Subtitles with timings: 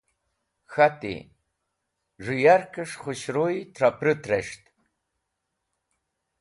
[0.71, 1.15] K̃hati,
[2.23, 4.63] z̃hũ yarkes̃h khũshruy trẽ pũrũt res̃ht.